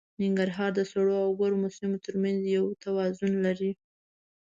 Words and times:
ننګرهار 0.21 0.71
د 0.75 0.79
سړو 0.91 1.15
او 1.25 1.31
ګرمو 1.39 1.69
سیمو 1.77 1.97
تر 2.05 2.15
منځ 2.23 2.39
یو 2.55 2.65
توازن 2.83 3.33
لري. 3.45 3.71